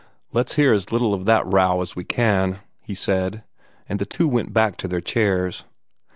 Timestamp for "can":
2.03-2.61